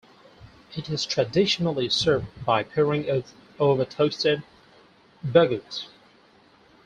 It 0.75 0.89
is 0.89 1.05
traditionally 1.05 1.87
served 1.87 2.25
by 2.43 2.63
pouring 2.63 3.03
it 3.05 3.25
over 3.59 3.85
toasted 3.85 4.41
baguette. 5.23 5.89